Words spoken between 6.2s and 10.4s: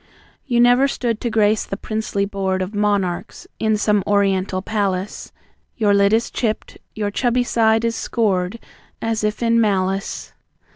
chipped, your chubby side is scored As if in malice.